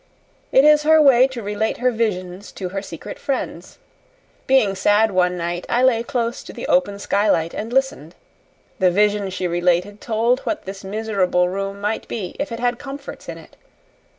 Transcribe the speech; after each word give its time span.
It 0.51 0.65
is 0.65 0.81
her 0.81 0.99
way 0.99 1.27
to 1.27 1.43
relate 1.43 1.77
her 1.77 1.91
visions 1.91 2.51
to 2.53 2.69
her 2.69 2.81
secret 2.81 3.19
friends. 3.19 3.77
Being 4.47 4.73
sad 4.73 5.11
one 5.11 5.37
night, 5.37 5.67
I 5.69 5.83
lay 5.83 6.01
close 6.01 6.41
to 6.45 6.51
the 6.51 6.67
open 6.67 6.97
skylight 6.97 7.53
and 7.53 7.71
listened. 7.71 8.15
The 8.79 8.89
vision 8.89 9.29
she 9.29 9.47
related 9.47 10.01
told 10.01 10.39
what 10.39 10.65
this 10.65 10.83
miserable 10.83 11.49
room 11.49 11.79
might 11.79 12.07
be 12.07 12.35
if 12.39 12.51
it 12.51 12.59
had 12.59 12.79
comforts 12.79 13.29
in 13.29 13.37
it. 13.37 13.55